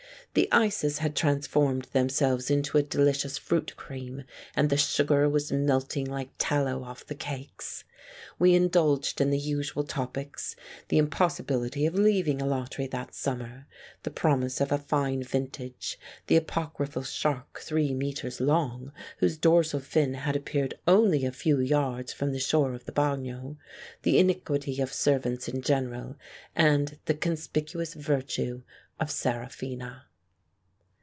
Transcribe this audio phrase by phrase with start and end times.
[0.33, 4.23] The ices had transformed themselves into a delicious fruit cream,
[4.55, 7.83] and the sugar was melting like tallow off the cakes.
[8.39, 10.55] We indulged in the usual topics,
[10.87, 13.67] the impossibility of leaving Alatri that summer,
[14.03, 20.13] the promise of a fine vintage, the apocryphal shark three metres long, whose dorsal fin
[20.13, 23.57] had appeared only a few yards from the shore of the Bagno,
[24.03, 26.15] the iniquity of servants in general,
[26.55, 28.61] and the conspicuous virtue
[28.97, 30.05] of Seraphina.